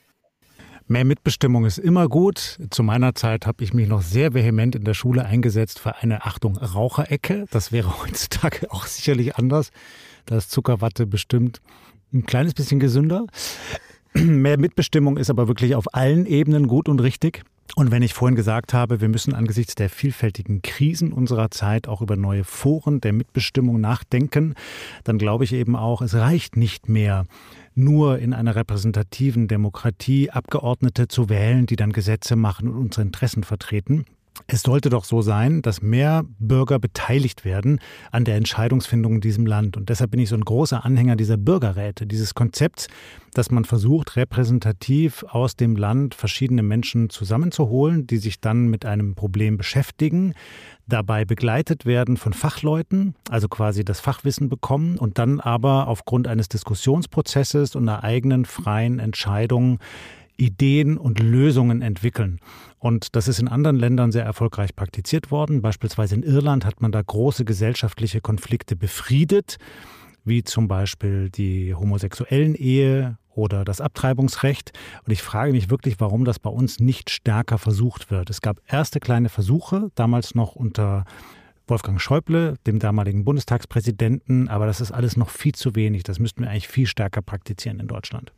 [0.87, 2.59] Mehr Mitbestimmung ist immer gut.
[2.69, 6.27] Zu meiner Zeit habe ich mich noch sehr vehement in der Schule eingesetzt für eine
[6.27, 7.47] Achtung Raucherecke.
[7.51, 9.71] Das wäre heutzutage auch sicherlich anders.
[10.27, 11.61] Da ist Zuckerwatte bestimmt
[12.15, 13.27] ein kleines bisschen gesünder.
[14.15, 17.43] Mehr Mitbestimmung ist aber wirklich auf allen Ebenen gut und richtig.
[17.77, 22.03] Und wenn ich vorhin gesagt habe, wir müssen angesichts der vielfältigen Krisen unserer Zeit auch
[22.03, 24.55] über neue Foren der Mitbestimmung nachdenken,
[25.03, 27.27] dann glaube ich eben auch, es reicht nicht mehr,
[27.75, 33.43] nur in einer repräsentativen Demokratie Abgeordnete zu wählen, die dann Gesetze machen und unsere Interessen
[33.43, 34.05] vertreten.
[34.47, 37.81] Es sollte doch so sein, dass mehr Bürger beteiligt werden
[38.11, 39.77] an der Entscheidungsfindung in diesem Land.
[39.77, 42.89] Und deshalb bin ich so ein großer Anhänger dieser Bürgerräte, dieses Konzepts,
[43.33, 49.15] dass man versucht, repräsentativ aus dem Land verschiedene Menschen zusammenzuholen, die sich dann mit einem
[49.15, 50.35] Problem beschäftigen,
[50.87, 56.51] dabei begleitet werden von Fachleuten, also quasi das Fachwissen bekommen und dann aber aufgrund eines
[56.51, 59.79] Diskussionsprozesses und einer eigenen freien Entscheidung
[60.37, 62.41] Ideen und Lösungen entwickeln.
[62.79, 65.63] Und das ist in anderen Ländern sehr erfolgreich praktiziert worden.
[65.63, 69.57] Beispielsweise in Irland hat man da große gesellschaftliche Konflikte befriedet,
[70.25, 74.73] wie zum Beispiel die homosexuellen Ehe oder das Abtreibungsrecht.
[75.05, 78.31] Und ich frage mich wirklich, warum das bei uns nicht stärker versucht wird.
[78.31, 81.05] Es gab erste kleine Versuche, damals noch unter
[81.67, 86.03] Wolfgang Schäuble, dem damaligen Bundestagspräsidenten, aber das ist alles noch viel zu wenig.
[86.03, 88.33] Das müssten wir eigentlich viel stärker praktizieren in Deutschland.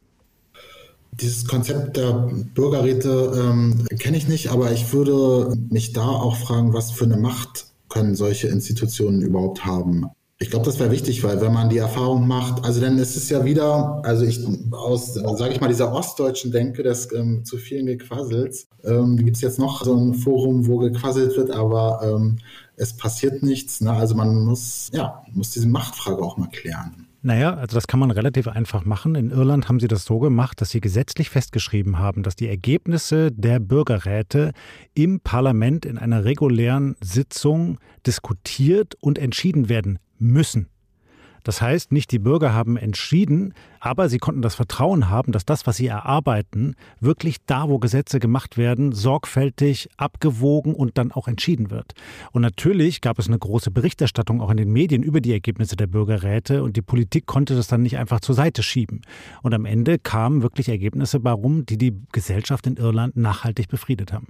[1.20, 6.74] Dieses Konzept der Bürgerräte ähm, kenne ich nicht, aber ich würde mich da auch fragen,
[6.74, 10.06] was für eine Macht können solche Institutionen überhaupt haben?
[10.38, 13.30] Ich glaube, das wäre wichtig, weil wenn man die Erfahrung macht, also dann ist es
[13.30, 17.86] ja wieder, also ich aus, sage ich mal, dieser ostdeutschen Denke des ähm, zu vielen
[17.86, 22.36] Gequassels, ähm, gibt es jetzt noch so ein Forum, wo gequasselt wird, aber ähm,
[22.76, 23.80] es passiert nichts.
[23.80, 23.90] Ne?
[23.90, 27.05] Also man muss, ja, muss diese Machtfrage auch mal klären.
[27.22, 29.14] Naja, also das kann man relativ einfach machen.
[29.14, 33.32] In Irland haben sie das so gemacht, dass sie gesetzlich festgeschrieben haben, dass die Ergebnisse
[33.32, 34.52] der Bürgerräte
[34.94, 40.68] im Parlament in einer regulären Sitzung diskutiert und entschieden werden müssen.
[41.46, 45.64] Das heißt, nicht die Bürger haben entschieden, aber sie konnten das Vertrauen haben, dass das,
[45.64, 51.70] was sie erarbeiten, wirklich da, wo Gesetze gemacht werden, sorgfältig abgewogen und dann auch entschieden
[51.70, 51.92] wird.
[52.32, 55.86] Und natürlich gab es eine große Berichterstattung auch in den Medien über die Ergebnisse der
[55.86, 59.02] Bürgerräte und die Politik konnte das dann nicht einfach zur Seite schieben.
[59.42, 64.26] Und am Ende kamen wirklich Ergebnisse warum, die die Gesellschaft in Irland nachhaltig befriedet haben.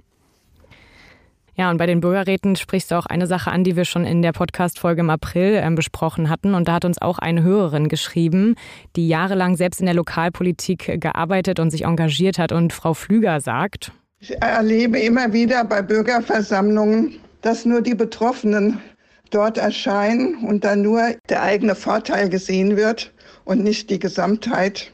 [1.59, 4.21] Ja, und bei den Bürgerräten sprichst du auch eine Sache an, die wir schon in
[4.21, 6.53] der Podcast-Folge im April äh, besprochen hatten.
[6.53, 8.53] Und da hat uns auch eine Hörerin geschrieben,
[8.95, 12.51] die jahrelang selbst in der Lokalpolitik gearbeitet und sich engagiert hat.
[12.51, 18.79] Und Frau Flüger sagt, ich erlebe immer wieder bei Bürgerversammlungen, dass nur die Betroffenen
[19.31, 23.11] dort erscheinen und dann nur der eigene Vorteil gesehen wird
[23.45, 24.91] und nicht die Gesamtheit.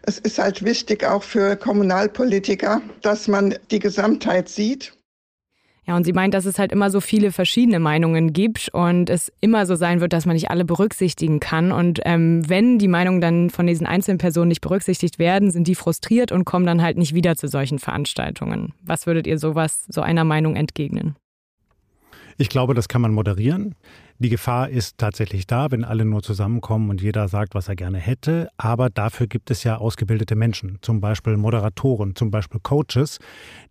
[0.00, 4.95] Es ist halt wichtig auch für Kommunalpolitiker, dass man die Gesamtheit sieht
[5.86, 9.32] ja, und sie meint, dass es halt immer so viele verschiedene Meinungen gibt und es
[9.40, 11.70] immer so sein wird, dass man nicht alle berücksichtigen kann.
[11.70, 15.76] Und ähm, wenn die Meinungen dann von diesen einzelnen Personen nicht berücksichtigt werden, sind die
[15.76, 18.72] frustriert und kommen dann halt nicht wieder zu solchen Veranstaltungen.
[18.82, 21.14] Was würdet ihr sowas, so einer Meinung entgegnen?
[22.36, 23.76] Ich glaube, das kann man moderieren.
[24.18, 27.98] Die Gefahr ist tatsächlich da, wenn alle nur zusammenkommen und jeder sagt, was er gerne
[27.98, 28.48] hätte.
[28.56, 33.18] Aber dafür gibt es ja ausgebildete Menschen, zum Beispiel Moderatoren, zum Beispiel Coaches,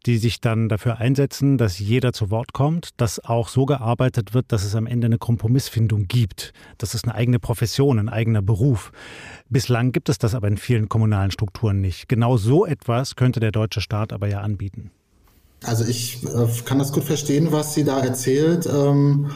[0.05, 4.51] die sich dann dafür einsetzen, dass jeder zu Wort kommt, dass auch so gearbeitet wird,
[4.51, 6.53] dass es am Ende eine Kompromissfindung gibt.
[6.77, 8.91] Das ist eine eigene Profession, ein eigener Beruf.
[9.49, 12.07] Bislang gibt es das aber in vielen kommunalen Strukturen nicht.
[12.07, 14.91] Genau so etwas könnte der deutsche Staat aber ja anbieten.
[15.63, 18.67] Also ich äh, kann das gut verstehen, was sie da erzählt.
[18.67, 19.31] Ähm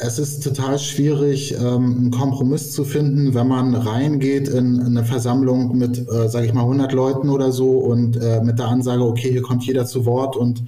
[0.00, 5.76] es ist total schwierig, ähm, einen Kompromiss zu finden, wenn man reingeht in eine Versammlung
[5.76, 9.30] mit, äh, sage ich mal, 100 Leuten oder so und äh, mit der Ansage, okay,
[9.30, 10.64] hier kommt jeder zu Wort und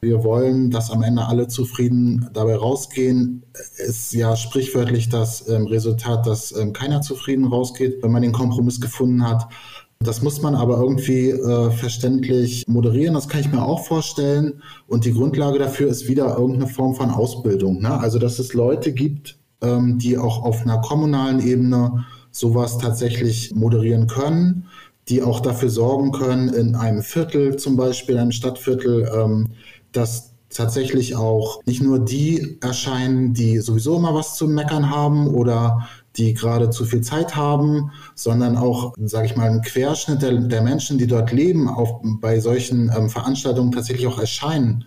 [0.00, 3.44] wir wollen, dass am Ende alle zufrieden dabei rausgehen,
[3.76, 8.80] ist ja sprichwörtlich das ähm, Resultat, dass ähm, keiner zufrieden rausgeht, wenn man den Kompromiss
[8.80, 9.46] gefunden hat.
[10.04, 13.14] Das muss man aber irgendwie äh, verständlich moderieren.
[13.14, 14.62] Das kann ich mir auch vorstellen.
[14.86, 17.80] Und die Grundlage dafür ist wieder irgendeine Form von Ausbildung.
[17.80, 17.98] Ne?
[17.98, 24.06] Also, dass es Leute gibt, ähm, die auch auf einer kommunalen Ebene sowas tatsächlich moderieren
[24.06, 24.66] können,
[25.08, 29.48] die auch dafür sorgen können, in einem Viertel zum Beispiel, einem Stadtviertel, ähm,
[29.92, 35.88] dass tatsächlich auch nicht nur die erscheinen, die sowieso immer was zu meckern haben oder
[36.16, 40.62] die gerade zu viel Zeit haben, sondern auch, sage ich mal, ein Querschnitt der, der,
[40.62, 44.84] Menschen, die dort leben, auf, bei solchen ähm, Veranstaltungen tatsächlich auch erscheinen.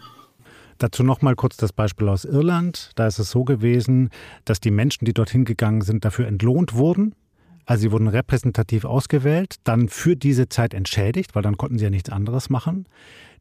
[0.78, 2.92] Dazu noch mal kurz das Beispiel aus Irland.
[2.96, 4.10] Da ist es so gewesen,
[4.44, 7.16] dass die Menschen, die dorthin gegangen sind, dafür entlohnt wurden.
[7.66, 11.90] Also sie wurden repräsentativ ausgewählt, dann für diese Zeit entschädigt, weil dann konnten sie ja
[11.90, 12.86] nichts anderes machen.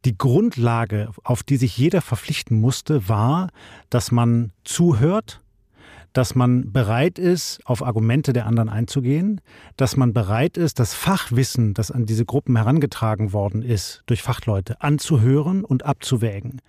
[0.03, 3.49] Die Grundlage, auf die sich jeder verpflichten musste, war,
[3.89, 5.41] dass man zuhört,
[6.15, 9.41] dass man bereit ist, auf Argumente der anderen einzugehen,
[9.75, 14.81] dass man bereit ist, das Fachwissen, das an diese Gruppen herangetragen worden ist, durch Fachleute
[14.81, 16.61] anzuhören und abzuwägen.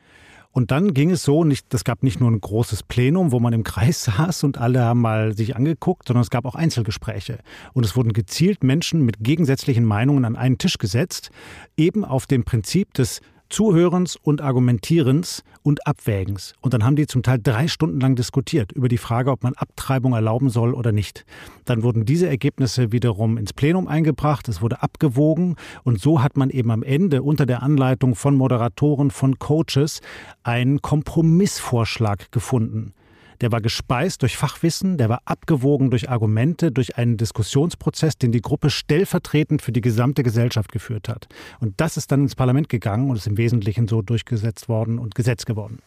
[0.51, 3.53] Und dann ging es so, nicht, es gab nicht nur ein großes Plenum, wo man
[3.53, 7.39] im Kreis saß und alle haben mal sich angeguckt, sondern es gab auch Einzelgespräche.
[7.73, 11.31] Und es wurden gezielt Menschen mit gegensätzlichen Meinungen an einen Tisch gesetzt,
[11.77, 16.55] eben auf dem Prinzip des Zuhörens und Argumentierens und Abwägens.
[16.61, 19.55] Und dann haben die zum Teil drei Stunden lang diskutiert über die Frage, ob man
[19.55, 21.25] Abtreibung erlauben soll oder nicht.
[21.65, 26.51] Dann wurden diese Ergebnisse wiederum ins Plenum eingebracht, es wurde abgewogen und so hat man
[26.51, 30.01] eben am Ende unter der Anleitung von Moderatoren, von Coaches
[30.43, 32.93] einen Kompromissvorschlag gefunden.
[33.41, 38.41] Der war gespeist durch Fachwissen, der war abgewogen durch Argumente, durch einen Diskussionsprozess, den die
[38.41, 41.29] Gruppe stellvertretend für die gesamte Gesellschaft geführt hat.
[41.61, 45.15] Und das ist dann ins Parlament gegangen und ist im Wesentlichen so durchgesetzt worden und
[45.15, 45.79] Gesetz geworden.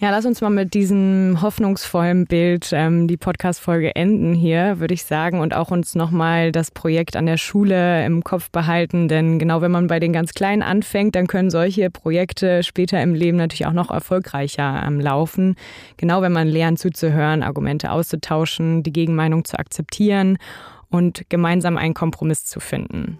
[0.00, 5.02] Ja, lass uns mal mit diesem hoffnungsvollen Bild ähm, die Podcast-Folge enden hier, würde ich
[5.02, 9.08] sagen, und auch uns nochmal das Projekt an der Schule im Kopf behalten.
[9.08, 13.12] Denn genau wenn man bei den ganz Kleinen anfängt, dann können solche Projekte später im
[13.12, 15.56] Leben natürlich auch noch erfolgreicher ähm, laufen.
[15.96, 20.38] Genau wenn man lernt zuzuhören, Argumente auszutauschen, die Gegenmeinung zu akzeptieren
[20.90, 23.18] und gemeinsam einen Kompromiss zu finden.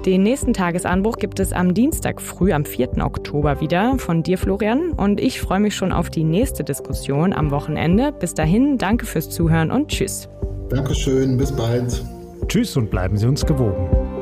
[0.05, 3.05] Den nächsten Tagesanbruch gibt es am Dienstag früh, am 4.
[3.05, 4.91] Oktober wieder von dir, Florian.
[4.91, 8.11] Und ich freue mich schon auf die nächste Diskussion am Wochenende.
[8.11, 10.27] Bis dahin, danke fürs Zuhören und tschüss.
[10.69, 12.03] Dankeschön, bis bald.
[12.47, 14.12] Tschüss und bleiben Sie uns gewogen.